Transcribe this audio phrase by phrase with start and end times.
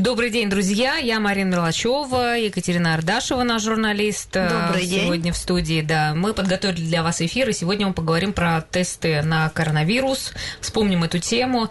[0.00, 0.96] Добрый день, друзья.
[0.96, 4.32] Я Марина Мерлачева, Екатерина Ардашева, наш журналист.
[4.32, 5.02] Добрый день.
[5.02, 6.14] Сегодня в студии, да.
[6.14, 10.32] Мы подготовили для вас эфир, и сегодня мы поговорим про тесты на коронавирус.
[10.62, 11.68] Вспомним эту тему.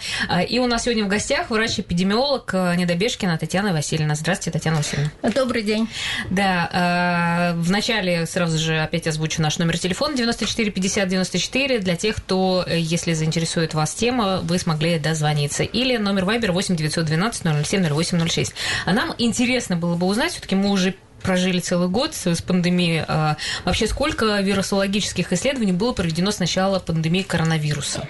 [0.48, 4.14] И у нас сегодня в гостях врач-эпидемиолог Недобежкина Татьяна Васильевна.
[4.14, 5.10] Здравствуйте, Татьяна Васильевна.
[5.24, 5.90] Добрый день.
[6.30, 12.64] Да, вначале сразу же опять озвучу наш номер телефона 94 50 94 для тех, кто,
[12.70, 15.64] если заинтересует вас тема, вы смогли дозвониться.
[15.64, 18.54] Или номер Вайбер 8 912 007 08 06.
[18.86, 23.04] А нам интересно было бы узнать, все-таки мы уже прожили целый год с пандемией.
[23.08, 28.08] А вообще, сколько вирусологических исследований было проведено с начала пандемии коронавируса?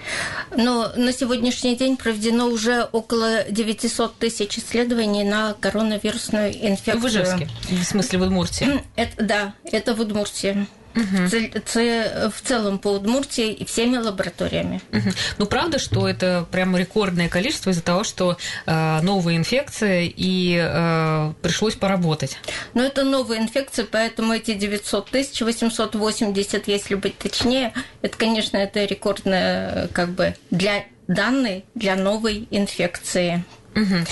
[0.56, 7.00] Но на сегодняшний день проведено уже около 900 тысяч исследований на коронавирусную инфекцию.
[7.00, 8.84] В Ижевске, в смысле в Удмуртии?
[8.96, 10.66] Это, да, это в Удмуртии.
[10.94, 12.30] Угу.
[12.30, 14.80] в целом по Удмуртии и всеми лабораториями.
[14.92, 15.10] Угу.
[15.38, 21.32] Ну, правда, что это прямо рекордное количество из-за того, что э, новая инфекция и э,
[21.42, 22.38] пришлось поработать?
[22.74, 28.84] Ну, это новая инфекция, поэтому эти 900 тысяч, 880, если быть точнее, это, конечно, это
[28.84, 33.44] рекордное как бы для данной, для новой инфекции.
[33.74, 34.06] Угу.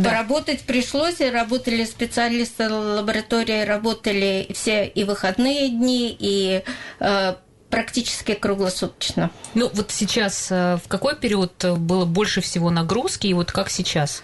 [0.00, 0.10] Да.
[0.10, 6.62] Поработать пришлось, и работали специалисты лаборатории, работали все и выходные дни, и
[7.00, 7.34] э,
[7.68, 9.30] практически круглосуточно.
[9.52, 14.22] Ну вот сейчас э, в какой период было больше всего нагрузки, и вот как сейчас?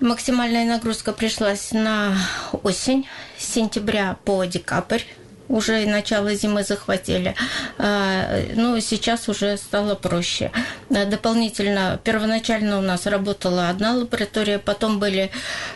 [0.00, 2.16] Максимальная нагрузка пришлась на
[2.64, 3.06] осень,
[3.38, 5.02] с сентября по декабрь
[5.48, 7.34] уже начало зимы захватили.
[7.78, 10.50] А, ну, сейчас уже стало проще.
[10.88, 15.30] Дополнительно, первоначально у нас работала одна лаборатория, потом были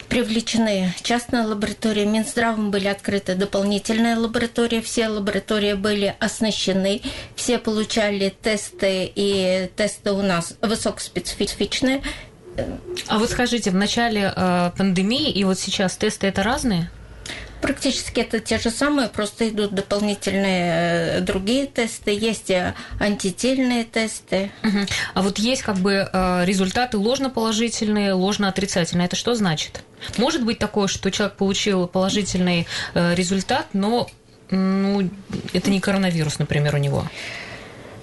[0.08, 7.02] привлечены частные лаборатории, Минздравом были открыты дополнительные лаборатории, все лаборатории были оснащены,
[7.36, 12.02] все получали тесты, и тесты у нас высокоспецифичные.
[13.06, 16.90] А вот скажите, в начале э, пандемии и вот сейчас тесты это разные?
[17.60, 22.52] Практически это те же самые, просто идут дополнительные э, другие тесты, есть
[23.00, 24.52] антительные тесты.
[24.62, 24.78] Угу.
[25.14, 29.06] А вот есть как бы э, результаты ложноположительные, ложноотрицательные.
[29.06, 29.82] Это что значит?
[30.16, 34.08] Может быть такое, что человек получил положительный э, результат, но
[34.50, 35.10] ну,
[35.52, 37.04] это не коронавирус, например, у него?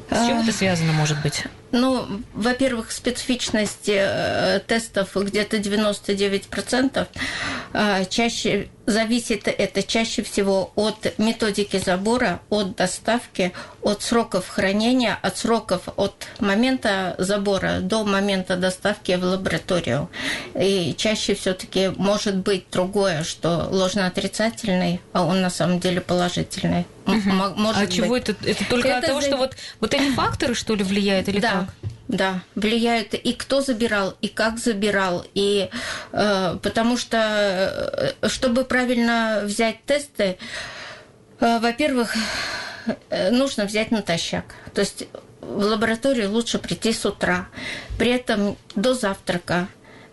[0.09, 1.43] С чем это связано, может быть?
[1.75, 7.07] Ну, во-первых, специфичность тестов где-то 99%.
[8.09, 15.89] Чаще Зависит это чаще всего от методики забора, от доставки, от сроков хранения, от сроков
[15.95, 20.07] от момента забора до момента доставки в лабораторию.
[20.53, 26.85] И чаще все-таки может быть другое, что ложно-отрицательный, а он на самом деле положительный.
[27.07, 27.29] Угу.
[27.57, 27.93] Может а быть.
[27.93, 28.35] чего это?
[28.45, 29.27] Это только это от того, за...
[29.27, 31.64] что вот, вот эти факторы, что ли, влияют или да.
[31.65, 31.91] Как?
[32.07, 35.69] Да, влияют и кто забирал, и как забирал, и
[36.11, 40.37] э, потому что э, чтобы правильно взять тесты,
[41.39, 42.15] э, во-первых,
[43.09, 44.45] э, нужно взять натощак.
[44.75, 45.07] То есть
[45.41, 47.47] в лабораторию лучше прийти с утра,
[47.97, 49.67] при этом до завтрака.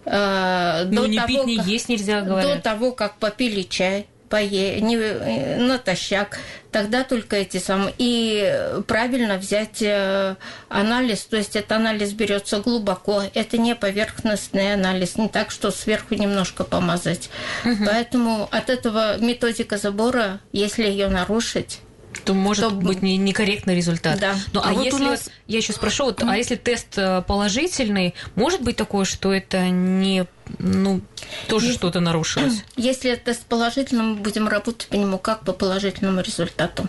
[0.07, 2.57] Э, ну, до не того, пить, не есть нельзя, говорят.
[2.57, 4.81] До того, как попили чай пое...
[4.81, 4.97] не...
[4.97, 6.39] Э, натощак,
[6.71, 7.95] тогда только эти самые.
[7.99, 10.37] И правильно взять э,
[10.71, 16.15] анализ, то есть этот анализ берется глубоко, это не поверхностный анализ, не так, что сверху
[16.15, 17.29] немножко помазать.
[17.67, 17.85] Угу.
[17.85, 21.81] Поэтому от этого методика забора, если ее нарушить,
[22.25, 22.75] то может то...
[22.75, 24.19] быть не, некорректный результат.
[24.21, 24.35] Да.
[24.53, 25.31] Ну, а, а вот если, нас...
[25.47, 30.27] я еще спрошу, вот, а если тест э, положительный, может быть такое, что это не,
[30.59, 31.01] ну,
[31.49, 31.79] тоже если...
[31.79, 32.65] что-то нарушилось?
[32.77, 36.89] Если тест положительный, мы будем работать по нему как по положительному результату.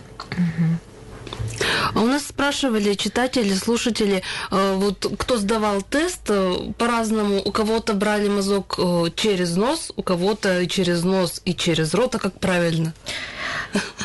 [1.94, 7.40] А у нас спрашивали читатели, слушатели, э, вот кто сдавал тест э, по-разному.
[7.44, 8.78] У кого-то брали мазок
[9.14, 12.94] через нос, у кого-то через нос и через рот, а как правильно?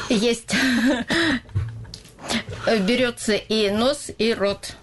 [0.10, 0.56] Есть.
[2.81, 4.75] Берется и нос, и рот.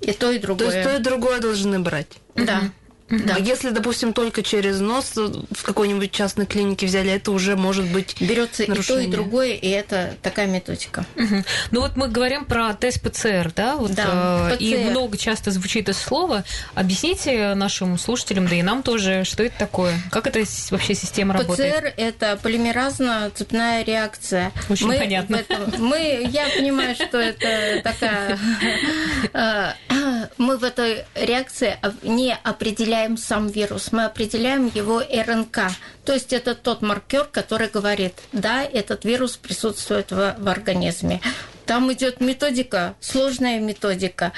[0.00, 0.70] И то, и другое.
[0.70, 2.18] То есть то, и другое должны брать.
[2.34, 2.62] Да.
[3.10, 3.36] Да.
[3.36, 8.16] А если, допустим, только через нос в какой-нибудь частной клинике взяли, это уже может быть
[8.20, 11.04] Берется и то, и другое, и это такая методика.
[11.16, 11.44] Угу.
[11.72, 13.76] Ну вот мы говорим про тест ПЦР, да?
[13.76, 16.44] Вот, да, э, И много часто звучит это слово.
[16.74, 19.94] Объясните нашим слушателям, да и нам тоже, что это такое?
[20.10, 21.74] Как это вообще система ПЦР работает?
[21.74, 24.52] ПЦР– это полимеразно-цепная реакция.
[24.68, 25.36] Очень мы понятно.
[25.36, 28.38] Этом, мы, я понимаю, что это такая...
[29.32, 29.72] Э,
[30.38, 35.72] мы в этой реакции не определяем определяем сам вирус, мы определяем его РНК.
[36.04, 41.20] То есть это тот маркер, который говорит, да, этот вирус присутствует в, в организме.
[41.64, 44.32] Там идет методика, сложная методика,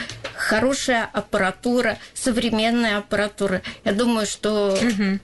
[0.53, 3.63] хорошая аппаратура, современная аппаратура.
[3.85, 4.75] Я думаю, что...
[4.75, 5.21] Угу.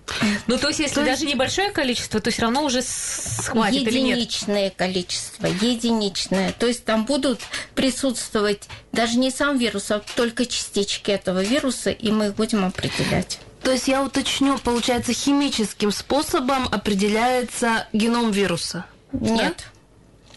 [0.46, 1.34] Ну, то есть, если то даже есть...
[1.34, 4.16] небольшое количество, то все равно уже схватит или нет?
[4.16, 6.52] Единичное количество, единичное.
[6.52, 7.40] То есть там будут
[7.74, 13.38] присутствовать даже не сам вирус, а только частички этого вируса, и мы их будем определять.
[13.62, 18.86] То есть я уточню, получается, химическим способом определяется геном вируса?
[19.12, 19.56] Нет.
[19.58, 19.77] Да?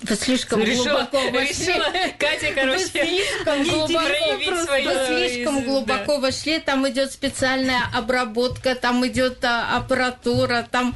[0.01, 1.49] Вы слишком решила, глубоко вошли.
[1.49, 1.85] Решила,
[2.17, 4.89] Катя, короче, вы слишком глубоко, свою...
[4.89, 6.19] вы слишком глубоко да.
[6.19, 6.59] вошли.
[6.59, 10.95] Там идет специальная обработка, там идет а, аппаратура, там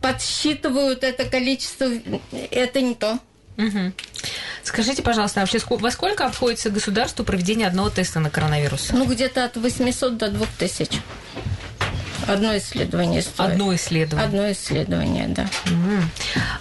[0.00, 1.90] подсчитывают это количество.
[2.50, 3.18] Это не то.
[3.58, 3.92] Угу.
[4.62, 8.90] Скажите, пожалуйста, а вообще во сколько обходится государству проведение одного теста на коронавирус?
[8.92, 11.02] Ну, где-то от 800 до 2000.
[12.30, 13.50] Одно исследование стоит.
[13.50, 14.26] Одно исследование.
[14.26, 15.48] Одно исследование, да.
[15.66, 16.02] Угу.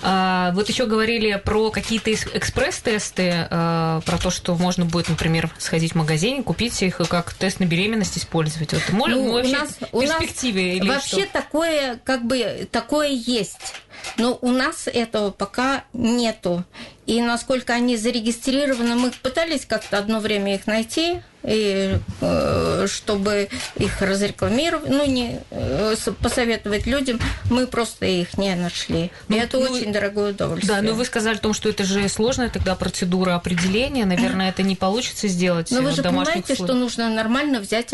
[0.04, 5.94] А, вот еще говорили про какие-то экспресс-тесты, а, про то, что можно будет, например, сходить
[5.94, 8.74] в магазин, купить их и как тест на беременность использовать.
[8.74, 11.34] Вот, ну, вообще у нас, в перспективе у нас или вообще что?
[11.34, 13.76] такое, как бы, такое есть.
[14.18, 16.64] Но у нас этого пока нету.
[17.06, 24.02] И насколько они зарегистрированы, мы пытались как-то одно время их найти, и, э, чтобы их
[24.02, 27.20] разрекламировать, ну, не э, посоветовать людям,
[27.50, 29.12] мы просто их не нашли.
[29.28, 30.76] Ну, и это ну, очень дорогое удовольствие.
[30.76, 34.06] Да, но вы сказали о том, что это же сложная тогда процедура определения.
[34.06, 35.72] Наверное, это не получится сделать.
[35.72, 36.68] Но вы же понимаете, условиях.
[36.68, 37.94] что нужно нормально взять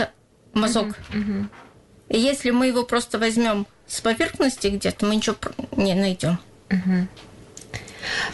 [0.54, 0.88] мазок.
[1.10, 1.48] Угу, угу.
[2.10, 5.35] Если мы его просто возьмем с поверхности где-то, мы ничего
[5.77, 6.39] не найдем.
[6.69, 7.07] Угу.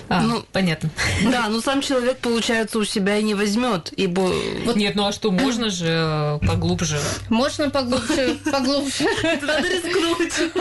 [0.09, 0.89] А, ну, понятно.
[1.23, 4.31] Да, но сам человек, получается, у себя и не возьмет, ибо...
[4.65, 4.75] Вот...
[4.75, 6.99] Нет, ну а что, можно же э, поглубже?
[7.29, 9.05] Можно поглубже, поглубже.
[9.41, 10.51] Надо рискнуть.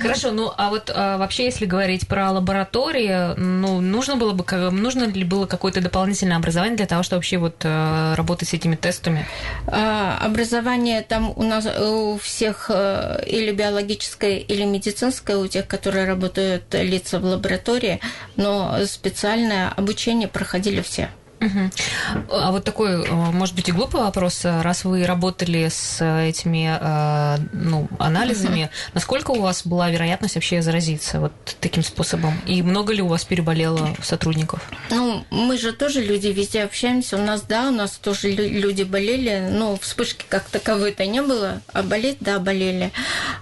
[0.00, 5.04] Хорошо, ну а вот а, вообще, если говорить про лаборатории, ну нужно было бы, нужно
[5.04, 9.26] ли было какое-то дополнительное образование для того, чтобы вообще вот а, работать с этими тестами?
[9.66, 16.06] А, образование там у нас у всех э, или биологическое, или медицинское, у тех, которые
[16.06, 17.93] работают лица в лаборатории,
[18.36, 21.10] но специальное обучение проходили все.
[21.44, 22.30] Угу.
[22.30, 24.40] А вот такой, э, может быть, и глупый вопрос.
[24.44, 28.70] Раз вы работали с этими э, ну, анализами, угу.
[28.94, 32.40] насколько у вас была вероятность вообще заразиться вот таким способом?
[32.46, 34.60] И много ли у вас переболело сотрудников?
[34.90, 37.16] Ну, мы же тоже люди везде общаемся.
[37.16, 39.48] У нас, да, у нас тоже люди болели.
[39.50, 41.60] но вспышки как таковой-то не было.
[41.72, 42.92] А болеть, да, болели.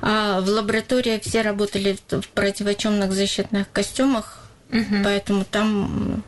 [0.00, 4.41] А в лаборатории все работали в противочумных защитных костюмах.
[4.72, 5.04] Угу.
[5.04, 6.24] Поэтому там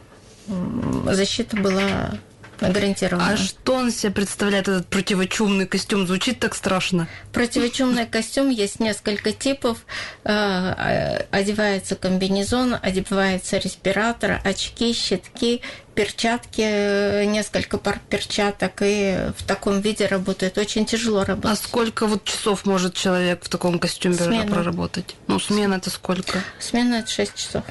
[1.07, 2.19] защита была
[2.61, 3.33] гарантирована.
[3.33, 6.07] А что он себе представляет, этот противочумный костюм?
[6.07, 7.09] Звучит так страшно.
[7.33, 9.79] Противочумный костюм есть несколько типов.
[10.25, 15.63] Э, одевается комбинезон, одевается респиратор, очки, щитки,
[15.95, 20.59] перчатки, несколько пар перчаток, и в таком виде работает.
[20.59, 21.53] Очень тяжело работать.
[21.53, 24.51] А сколько вот часов может человек в таком костюме смена.
[24.51, 25.17] проработать?
[25.27, 26.41] Ну, смена это сколько?
[26.59, 27.65] Смена это 6 часов.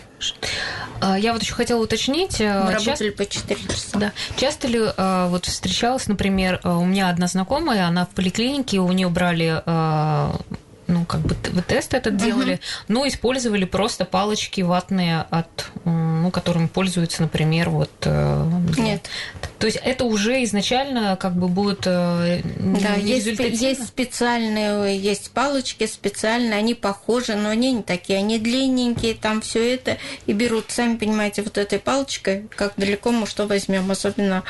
[1.01, 2.39] А, я вот еще хотела уточнить.
[2.39, 3.99] Э, Мы работали по 4 часа.
[3.99, 4.11] Да.
[4.37, 8.91] Часто ли э, вот встречалась, например, э, у меня одна знакомая, она в поликлинике, у
[8.91, 9.61] нее брали
[10.93, 12.85] ну, как бы вы тест этот делали, uh-huh.
[12.87, 17.91] но использовали просто палочки ватные, от, ну, которыми пользуются, например, вот...
[18.05, 18.45] Э,
[18.77, 19.09] Нет.
[19.59, 25.85] То есть это уже изначально как бы будет э, Да, есть, есть специальные, есть палочки
[25.85, 30.97] специальные, они похожи, но они не такие, они длинненькие, там все это, и берут, сами
[30.97, 34.43] понимаете, вот этой палочкой, как далеко мы что возьмем, особенно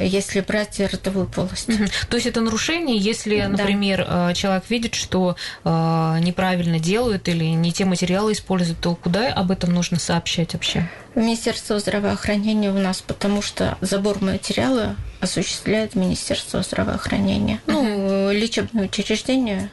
[0.00, 1.68] если брать ротовую полость.
[1.68, 1.84] Угу.
[2.08, 4.30] То есть это нарушение, если, например, да.
[4.30, 9.50] Э, человек видит, что э, неправильно делают или не те материалы используют, то куда об
[9.50, 10.88] этом нужно сообщать вообще?
[11.14, 17.60] Министерство здравоохранения у нас, потому что забор материала осуществляет Министерство здравоохранения.
[17.66, 17.76] Угу.
[17.76, 19.70] Ну, лечебное учреждение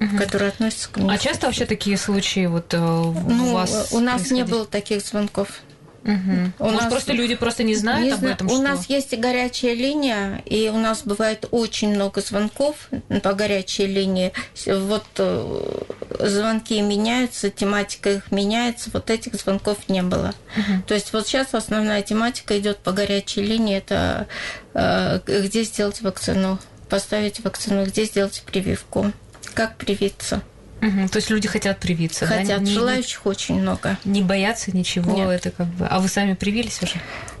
[0.00, 0.16] угу.
[0.16, 3.88] которые относятся к А часто вообще такие случаи вот ну, у вас?
[3.92, 5.60] У нас не было таких звонков.
[6.04, 6.52] Угу.
[6.58, 8.46] У Может, нас просто люди просто не знают не об этом.
[8.48, 8.62] У что...
[8.62, 12.88] нас есть горячая линия, и у нас бывает очень много звонков
[13.22, 14.32] по горячей линии.
[14.66, 15.82] Вот э,
[16.20, 18.90] звонки меняются, тематика их меняется.
[18.92, 20.34] Вот этих звонков не было.
[20.56, 20.82] Угу.
[20.88, 23.76] То есть вот сейчас основная тематика идет по горячей линии.
[23.76, 24.26] Это
[24.74, 29.12] э, где сделать вакцину, поставить вакцину, где сделать прививку,
[29.54, 30.42] как привиться.
[30.82, 32.64] Угу, то есть люди хотят привиться, хотят, да?
[32.64, 33.96] Не, желающих очень много.
[34.04, 35.28] Не боятся ничего, Нет.
[35.28, 35.86] это как бы.
[35.86, 36.94] А вы сами привились уже?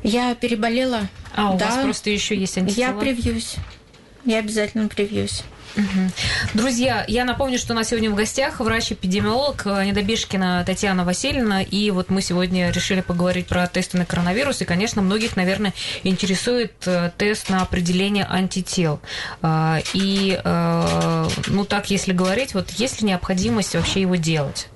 [0.04, 1.08] Я переболела.
[1.34, 1.66] А у да.
[1.66, 2.92] вас просто еще есть антитела?
[2.94, 3.56] Я привьюсь.
[4.24, 5.42] Я обязательно привьюсь.
[6.54, 12.10] Друзья, я напомню, что у нас сегодня в гостях врач-эпидемиолог Недобежкина Татьяна Васильевна, и вот
[12.10, 15.72] мы сегодня решили поговорить про тесты на коронавирус, и, конечно, многих, наверное,
[16.04, 19.00] интересует э, тест на определение антител.
[19.40, 24.68] А, и, э, ну так, если говорить, вот есть ли необходимость вообще его делать?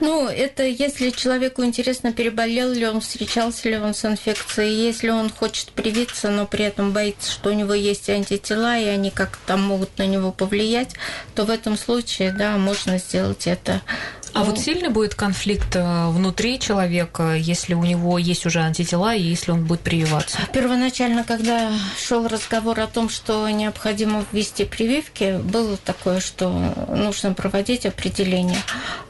[0.00, 5.28] Ну, это если человеку интересно, переболел ли он, встречался ли он с инфекцией, если он
[5.28, 9.98] хочет привиться, но при этом боится, что у него есть антитела, и они как-то могут
[9.98, 10.94] на него повлиять,
[11.34, 13.82] то в этом случае, да, можно сделать это.
[14.32, 19.22] А вот сильный будет конфликт э, внутри человека, если у него есть уже антитела и
[19.22, 20.38] если он будет прививаться?
[20.52, 26.48] Первоначально, когда шел разговор о том, что необходимо ввести прививки, было такое, что
[26.88, 28.58] нужно проводить определение.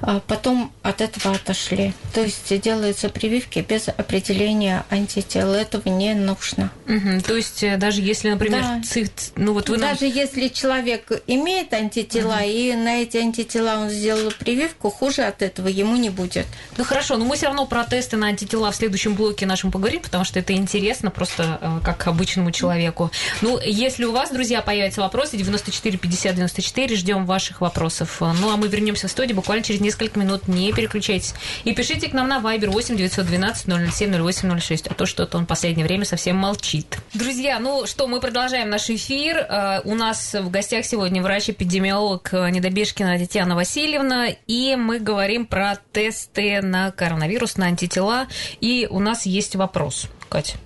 [0.01, 1.93] А потом от этого отошли.
[2.15, 5.53] То есть делаются прививки без определения антител.
[5.53, 6.71] Этого не нужно.
[6.87, 7.23] Угу.
[7.27, 8.83] То есть э, даже если, например, да.
[8.83, 9.09] циф...
[9.37, 10.13] ну вот вы даже нам...
[10.13, 12.45] если человек имеет антитела угу.
[12.47, 16.47] и на эти антитела он сделал прививку, хуже хуже от этого ему не будет.
[16.77, 20.01] Ну хорошо, но мы все равно про тесты на антитела в следующем блоке нашем поговорим,
[20.03, 23.11] потому что это интересно просто э, как обычному человеку.
[23.41, 28.19] Ну, если у вас, друзья, появятся вопросы, 94 50 94, ждем ваших вопросов.
[28.21, 30.47] Ну, а мы вернемся в студию буквально через несколько минут.
[30.47, 31.35] Не переключайтесь.
[31.65, 35.49] И пишите к нам на Viber 8 912 007 0806, а то что-то он в
[35.49, 36.99] последнее время совсем молчит.
[37.15, 39.39] Друзья, ну что, мы продолжаем наш эфир.
[39.39, 46.61] Э, у нас в гостях сегодня врач-эпидемиолог Недобежкина Татьяна Васильевна, и мы говорим про тесты
[46.63, 48.29] на коронавирус, на антитела.
[48.61, 50.09] И у нас есть вопрос.
[50.29, 50.59] Катя.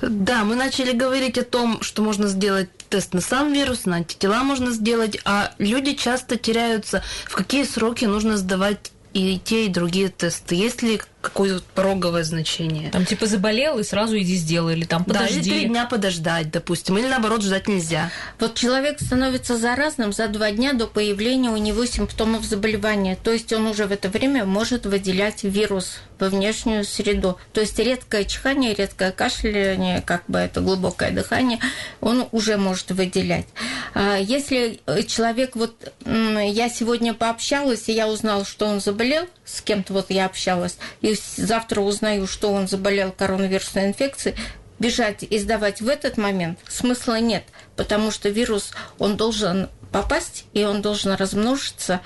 [0.00, 4.44] Да, мы начали говорить о том, что можно сделать тест на сам вирус, на антитела
[4.44, 10.10] можно сделать, а люди часто теряются, в какие сроки нужно сдавать и те, и другие
[10.10, 10.54] тесты?
[10.54, 12.90] Есть ли какое-то пороговое значение?
[12.90, 15.34] Там типа заболел и сразу иди сделай, или там подожди.
[15.34, 18.10] Да, или три дня подождать, допустим, или наоборот ждать нельзя.
[18.38, 23.52] Вот человек становится заразным за два дня до появления у него симптомов заболевания, то есть
[23.52, 27.38] он уже в это время может выделять вирус во внешнюю среду.
[27.52, 31.58] То есть редкое чихание, редкое кашляние, как бы это глубокое дыхание,
[32.00, 33.46] он уже может выделять.
[33.94, 39.92] А если человек, вот я сегодня пообщалась, и я узнала, что он заболел, с кем-то
[39.92, 44.36] вот я общалась, и завтра узнаю, что он заболел коронавирусной инфекцией,
[44.78, 47.44] бежать и сдавать в этот момент смысла нет,
[47.76, 52.00] потому что вирус, он должен попасть, и он должен размножиться,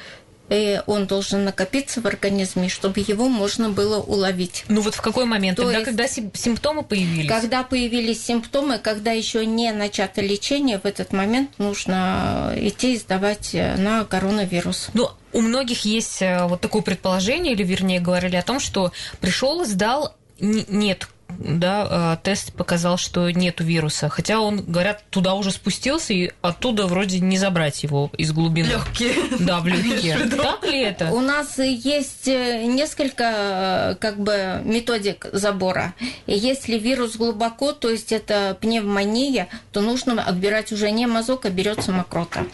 [0.49, 4.65] и он должен накопиться в организме, чтобы его можно было уловить.
[4.69, 5.57] Ну вот в какой момент?
[5.57, 6.07] То Тогда, есть, когда
[6.39, 7.29] симптомы появились?
[7.29, 13.55] Когда появились симптомы, когда еще не начато лечение, в этот момент нужно идти и сдавать
[13.55, 14.89] на коронавирус.
[14.95, 19.65] Ну, у многих есть э, вот такое предположение, или вернее говорили о том, что пришел,
[19.65, 24.09] сдал, нет да, э, тест показал, что нету вируса.
[24.09, 28.69] Хотя он, говорят, туда уже спустился, и оттуда вроде не забрать его из глубины.
[28.69, 29.15] Легкие.
[29.41, 30.19] Да, в легкие.
[30.29, 31.11] Так ли это?
[31.11, 35.95] У нас есть э, несколько э, как бы методик забора.
[36.27, 41.51] И если вирус глубоко, то есть это пневмония, то нужно отбирать уже не мазок, а
[41.51, 42.47] берется мокрота.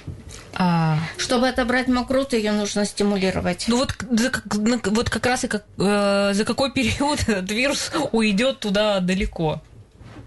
[0.55, 0.99] А...
[1.17, 3.67] Чтобы отобрать мокроту, ее нужно стимулировать.
[3.69, 3.95] Ну вот,
[4.87, 9.63] вот как раз и как, э, за какой период этот вирус уйдет туда далеко?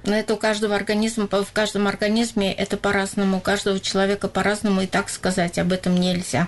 [0.05, 4.87] Но это у каждого организма, в каждом организме это по-разному, у каждого человека по-разному, и
[4.87, 6.47] так сказать об этом нельзя.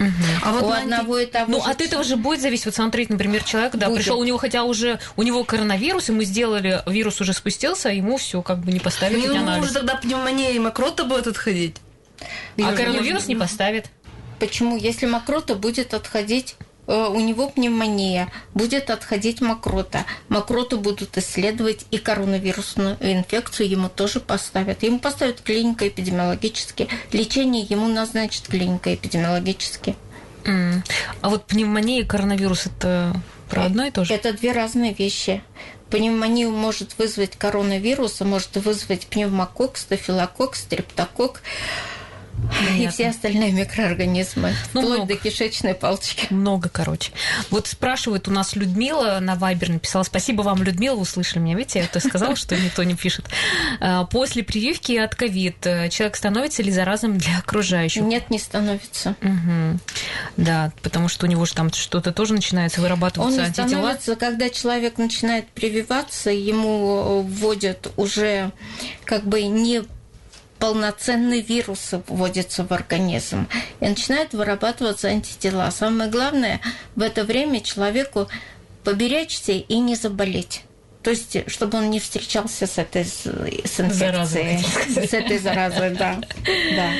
[0.00, 0.08] Угу.
[0.42, 1.70] А вот у одного и того Ну, же...
[1.70, 2.66] от этого же будет зависеть.
[2.66, 3.98] Вот смотреть, например, человек, да, будет.
[3.98, 7.92] пришел у него, хотя уже у него коронавирус, и мы сделали, вирус уже спустился, а
[7.92, 9.26] ему все как бы не поставили.
[9.26, 11.76] Ну, ему уже тогда пневмония и мокрота будет отходить.
[12.58, 13.86] А коронавирус не поставит.
[14.38, 14.76] Почему?
[14.76, 20.06] Если мокрота будет отходить э, у него пневмония, будет отходить мокрота.
[20.28, 24.82] Мокроту будут исследовать и коронавирусную инфекцию ему тоже поставят.
[24.82, 29.94] Ему поставят клиника эпидемиологически, лечение ему назначат клиника эпидемиологически.
[30.44, 30.82] Mm.
[31.20, 33.14] А вот пневмония и коронавирус это
[33.50, 34.14] про одно и то же?
[34.14, 35.42] Это две разные вещи.
[35.90, 41.42] Пневмонию может вызвать коронавирус, а может вызвать пневмокок, стафилококк, стрептококк.
[42.48, 42.82] Понятно.
[42.82, 45.14] И все остальные микроорганизмы, ну, вплоть много.
[45.14, 46.26] до кишечной палочки.
[46.30, 47.12] Много, короче.
[47.50, 50.02] Вот спрашивает у нас Людмила на Вайбер написала.
[50.02, 51.56] Спасибо вам, Людмила, услышали меня.
[51.56, 53.26] Видите, я то сказала, что никто не пишет.
[53.80, 58.02] А, после прививки от ковид э, человек становится ли заразным для окружающих?
[58.02, 59.14] Нет, не становится.
[59.22, 59.78] Угу.
[60.36, 63.68] Да, потому что у него же там что-то тоже начинается вырабатываться Он антитела.
[63.68, 68.52] становится, когда человек начинает прививаться, ему вводят уже
[69.04, 69.82] как бы не
[70.60, 73.48] полноценный вирус вводится в организм
[73.80, 75.70] и начинают вырабатываться антитела.
[75.70, 76.60] Самое главное
[76.94, 78.28] в это время человеку
[78.84, 80.62] поберечься и не заболеть.
[81.02, 83.22] То есть, чтобы он не встречался с этой с,
[83.76, 84.58] Заразой, инфекцией,
[84.92, 85.10] сказать.
[85.10, 86.20] с этой заразой, да.
[86.76, 86.90] да.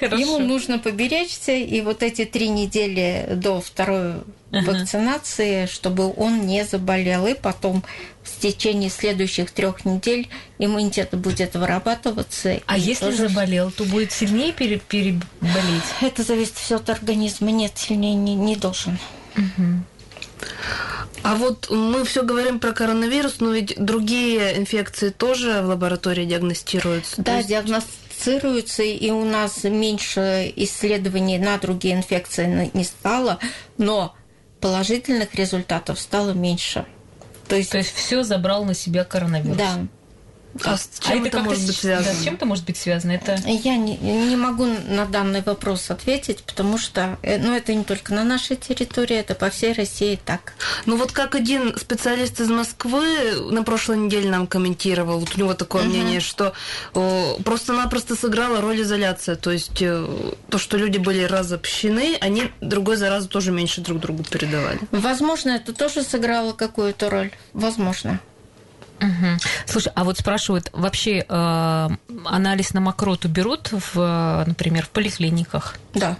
[0.00, 0.16] Хорошо.
[0.22, 4.16] Ему нужно поберечься, и вот эти три недели до второй
[4.50, 7.84] вакцинации, чтобы он не заболел, и потом
[8.22, 10.28] в течение следующих трех недель
[10.58, 12.60] иммунитет будет вырабатываться.
[12.66, 15.22] А если тоже- заболел, то будет сильнее пере- переболеть?
[16.02, 17.50] Это зависит все от организма.
[17.50, 18.98] Нет, сильнее не, не должен.
[21.22, 27.20] А вот мы все говорим про коронавирус, но ведь другие инфекции тоже в лаборатории диагностируются.
[27.22, 33.38] Да, есть- диагностируются, и у нас меньше исследований на другие инфекции не стало,
[33.78, 34.14] но
[34.60, 36.84] положительных результатов стало меньше.
[37.48, 39.56] То есть, То есть все забрал на себя коронавирус.
[39.56, 39.86] да,
[40.64, 42.12] А с чем это, как-то может быть связано?
[42.12, 43.12] Да, с чем это может быть связано?
[43.12, 47.84] Это я не, не могу на данный вопрос ответить, потому что э, ну, это не
[47.84, 50.54] только на нашей территории, это по всей России так.
[50.86, 55.54] Ну вот как один специалист из Москвы на прошлой неделе нам комментировал, вот у него
[55.54, 56.54] такое мнение, что
[56.94, 59.36] о, просто-напросто сыграла роль изоляция.
[59.36, 60.06] То есть э,
[60.48, 64.80] то, что люди были разобщены, они другой заразу тоже меньше друг другу передавали.
[64.90, 67.30] Возможно, это тоже сыграло какую-то роль.
[67.52, 68.20] Возможно.
[69.00, 69.38] Мгм.
[69.66, 71.88] Слушай, а вот спрашивают, вообще э,
[72.24, 75.76] анализ на мокроту берут, в, э, например, в поликлиниках?
[75.94, 76.16] Да.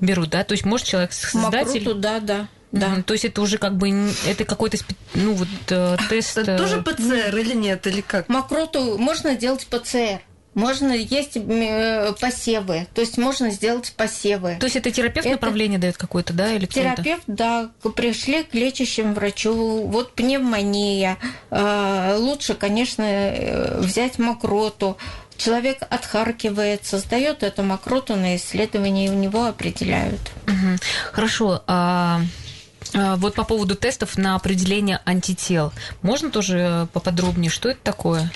[0.00, 0.44] Берут, да?
[0.44, 1.80] То есть может человек создатель...
[1.80, 2.48] Мокроту, да, да.
[2.72, 2.96] Да.
[2.96, 3.02] Да.
[3.02, 3.90] То есть это уже как бы
[4.26, 4.78] это какой-то
[5.14, 6.38] ну вот э, тест.
[6.38, 8.28] Это э, тоже ПЦР или нет, или как?
[8.30, 10.22] Мокроту можно делать ПЦР.
[10.54, 14.56] Можно есть э, посевы, то есть можно сделать посевы.
[14.60, 16.66] То есть это терапевт Это- направление дает какое-то, да, или?
[16.66, 21.16] Терапевт, да, пришли к лечащему врачу, вот пневмония.
[21.50, 24.98] Э, Лучше, конечно, э, взять мокроту.
[25.38, 30.20] Человек отхаркивается, сдает эту мокроту на исследование, и у него определяют.
[30.46, 30.78] Мгм.
[31.12, 31.62] Хорошо.
[31.66, 32.20] а,
[32.94, 35.72] а, вот по поводу тестов на определение антител.
[36.02, 38.30] Можно тоже поподробнее, что это такое?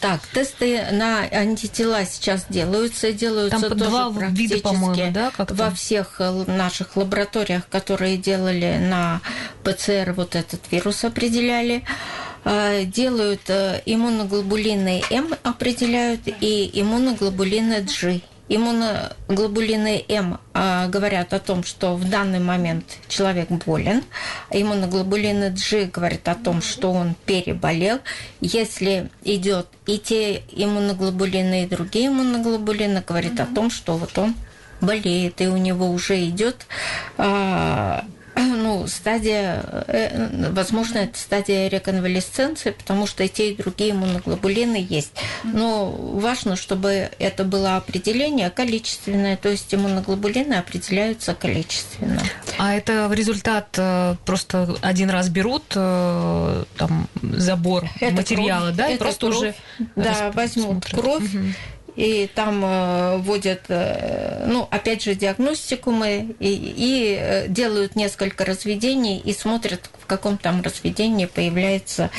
[0.00, 5.54] Так, тесты на антитела сейчас делаются, делаются Там тоже два вида, практически по-моему, да, как-то?
[5.54, 9.20] во всех э, наших лабораториях, которые делали на
[9.64, 11.84] ПЦР вот этот вирус определяли.
[12.44, 18.20] Э, Делают э, иммуноглобулины М определяют и иммуноглобулины G.
[18.48, 24.02] Иммуноглобулины М а, говорят о том, что в данный момент человек болен.
[24.50, 28.00] Иммуноглобулины G говорят о том, что он переболел.
[28.40, 34.34] Если идет и те иммуноглобулины, и другие иммуноглобулины, говорит о том, что вот он
[34.80, 36.66] болеет, и у него уже идет
[37.16, 38.04] а,
[38.56, 45.12] ну, стадия, э, возможно, это стадия реконвалесценции, потому что и те, и другие иммуноглобулины есть.
[45.44, 52.20] Но важно, чтобы это было определение количественное, то есть иммуноглобулины определяются количественно.
[52.58, 58.88] А это результат э, просто один раз берут э, там забор Это материала, кровь, да,
[58.88, 59.36] и просто кровь.
[59.36, 59.54] уже
[59.96, 61.00] Да, возьмут смотрят.
[61.00, 61.54] кровь, Мгм.
[61.98, 69.18] И там э, вводят, э, ну, опять же, диагностикумы, и, и э, делают несколько разведений
[69.18, 72.10] и смотрят, в каком там разведении появляется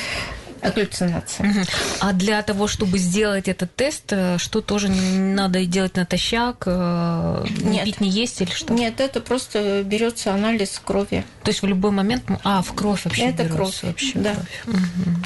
[0.61, 1.45] галлюцинация.
[1.47, 1.63] Мгм.
[1.99, 7.45] А для того, чтобы сделать этот тест, э, что тоже не надо делать натощак, э,
[7.61, 7.85] не Нет.
[7.85, 8.73] пить, не есть или что?
[8.73, 11.23] Нет, это просто берется анализ крови.
[11.43, 14.35] То есть в любой момент, м- а в кровь вообще Это кровь, вообще да.
[14.63, 14.79] кровь.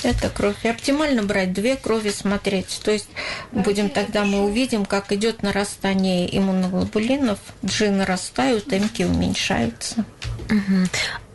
[0.03, 0.55] Это кровь.
[0.63, 2.81] И оптимально брать две крови смотреть.
[2.83, 3.09] То есть
[3.51, 7.39] будем тогда мы увидим, как идет нарастание иммуноглобулинов.
[7.61, 10.05] G нарастают, МК уменьшаются.
[10.49, 10.87] Мгм.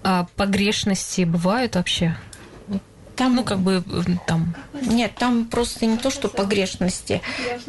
[0.05, 2.17] А погрешности бывают вообще?
[3.19, 3.83] Там, Ну, как бы
[4.29, 4.55] там.
[4.81, 7.21] Нет, там просто не то, что погрешности.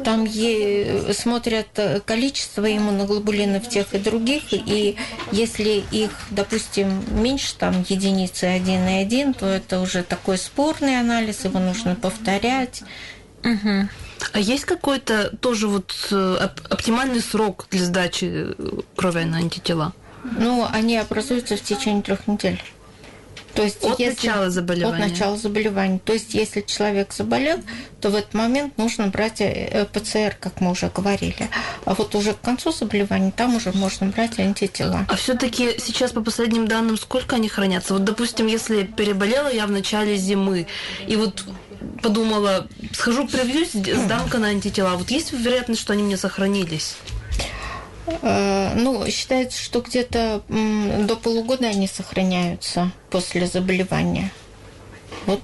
[0.04, 4.96] Там е- смотрят э, количество иммуноглобулинов тех и других, и
[5.32, 11.96] если их, допустим, меньше там единицы 1,1, то это уже такой спорный анализ, его нужно
[11.96, 12.82] повторять.
[13.42, 13.88] Мгм.
[14.32, 18.54] А есть какой-то тоже вот э, оп- оптимальный срок для сдачи э,
[18.94, 19.94] крови на антитела?
[20.38, 22.62] Ну, они образуются в течение трех недель.
[23.54, 25.04] То есть, От начала заболевания.
[25.04, 25.98] От начала заболевания.
[25.98, 27.58] То есть, если человек заболел,
[28.00, 31.48] то в этот момент нужно брать э, ПЦР, как мы уже говорили.
[31.84, 35.06] А вот уже к концу заболевания там уже можно брать антитела.
[35.08, 37.94] А все-таки сейчас по последним данным сколько они хранятся?
[37.94, 40.66] Вот, допустим, если переболела я в начале зимы,
[41.06, 41.44] и вот
[42.02, 44.96] подумала, схожу привьюсь, сдам-ка на антитела.
[44.96, 46.96] Вот есть вероятность, что они мне сохранились?
[48.22, 54.30] Э, Ну, считается, что где-то до полугода они сохраняются после заболевания.
[55.26, 55.40] Вот.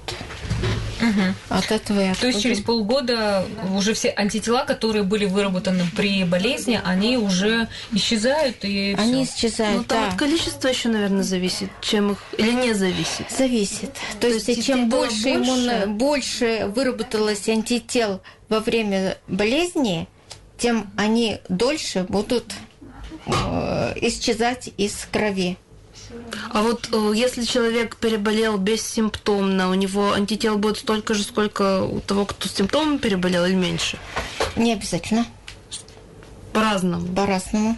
[1.49, 6.79] От этого и То есть через полгода уже все антитела, которые были выработаны при болезни,
[6.83, 9.35] они уже исчезают и Они всё.
[9.35, 10.07] исчезают, Ну, там да.
[10.09, 12.17] от количества еще, наверное, зависит, чем их...
[12.39, 13.27] Или не зависит.
[13.29, 13.93] Зависит.
[14.19, 20.07] То, То есть, есть, чем было больше, иммуно- больше выработалось антител во время болезни,
[20.57, 22.53] тем они дольше будут
[23.25, 25.57] э, исчезать из крови.
[26.53, 31.99] А вот э, если человек переболел бессимптомно, у него антител будет столько же, сколько у
[31.99, 33.97] того, кто с симптомами переболел, или меньше?
[34.55, 35.25] Не обязательно,
[36.53, 37.05] По-разному.
[37.13, 37.77] по-разному.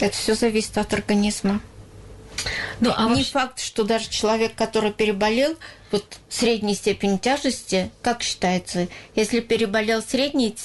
[0.00, 1.60] Это все зависит от организма.
[2.80, 5.56] Ну, а Не вообще- факт, что даже человек, который переболел,
[5.92, 10.56] вот средней степени тяжести, как считается, если переболел средней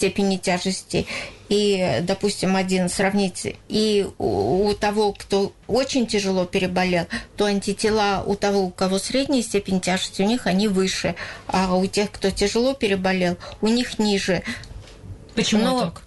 [0.00, 1.06] степени тяжести,
[1.50, 7.04] и, допустим, один сравнить, и у, у того, кто очень тяжело переболел,
[7.36, 11.84] то антитела у того, у кого средняя степень тяжести, у них они выше, а у
[11.84, 14.42] тех, кто тяжело переболел, у них ниже.
[15.34, 16.02] Почему но- так?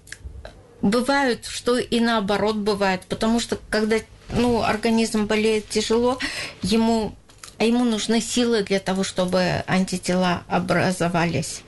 [0.81, 3.97] Бывают, что и наоборот бывает, потому что когда
[4.29, 6.17] ну, организм болеет тяжело,
[6.63, 7.13] ему,
[7.59, 11.61] а ему нужны силы для того, чтобы антитела образовались.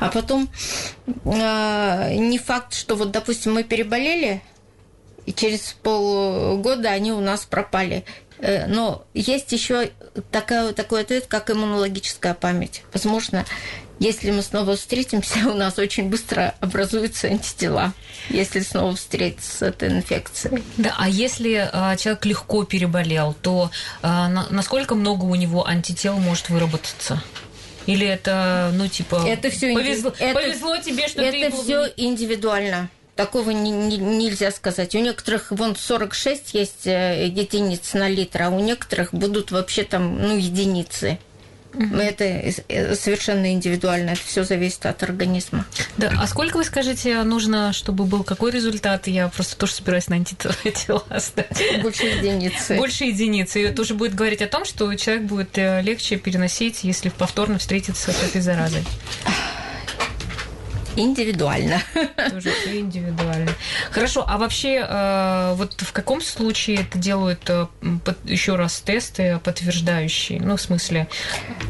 [0.00, 0.48] А потом
[1.06, 4.42] э, не факт, что вот, допустим, мы переболели,
[5.26, 8.04] и через полгода они у нас пропали.
[8.38, 9.90] Э, Но есть еще
[10.30, 12.82] такая, такой ответ, как иммунологическая память.
[12.92, 13.44] Возможно,
[13.98, 17.92] если мы снова встретимся, у нас очень быстро образуются антитела,
[18.30, 20.62] если снова встретиться с этой инфекцией.
[20.76, 23.70] Да, а если а, человек легко переболел, то
[24.02, 27.22] а, на- насколько много у него антител может выработаться?
[27.88, 31.40] Или это, ну, типа, Это все повезло, повезло тебе, что ты...
[31.42, 32.90] это все индивидуально.
[33.16, 34.94] Такого не- не- нельзя сказать.
[34.94, 40.20] У некоторых вон 46 есть э, единиц на литр, а у некоторых будут вообще там
[40.20, 41.18] ну единицы.
[41.74, 44.10] Это э, совершенно индивидуально.
[44.10, 45.66] Это все зависит от организма.
[45.96, 49.06] Да, а сколько, вы скажете, нужно, чтобы был какой результат?
[49.06, 50.54] Я просто тоже собираюсь на антитела
[51.18, 51.62] сдать.
[51.82, 52.76] Больше единицы.
[52.76, 53.56] Больше единиц.
[53.56, 57.58] И это уже будет говорить о том, что человек будет э, легче переносить, если повторно
[57.58, 58.84] встретиться с этой заразой.
[60.98, 61.80] Индивидуально.
[62.30, 63.52] Тоже все индивидуально.
[63.90, 67.66] Хорошо, а вообще, э, вот в каком случае это делают э,
[68.24, 70.40] еще раз тесты подтверждающие?
[70.40, 71.08] Ну, в смысле,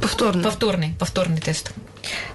[0.01, 0.43] Повторно.
[0.43, 1.73] повторный, повторный тест.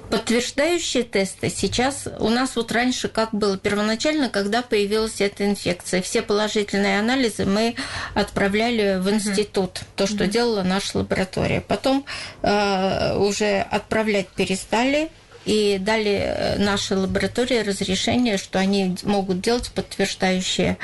[0.10, 6.03] Подтверждающие тесты сейчас у нас вот раньше как было первоначально, когда появилась эта инфекция.
[6.03, 7.75] Все положительные анализы мы
[8.13, 11.62] отправляли в институт, то, что делала наша лаборатория.
[11.62, 12.06] Потом
[12.43, 15.10] э, уже отправлять перестали.
[15.45, 20.77] И дали э, нашей лаборатории разрешение, что они могут делать подтверждающие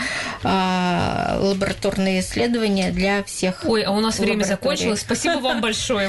[0.43, 3.63] э, лабораторные исследования для всех.
[3.65, 5.01] Ой, а у нас время закончилось.
[5.01, 6.07] Спасибо вам большое.